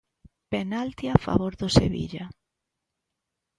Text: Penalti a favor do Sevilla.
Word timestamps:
Penalti 0.53 1.05
a 1.15 1.17
favor 1.25 1.51
do 1.59 1.67
Sevilla. 1.77 2.25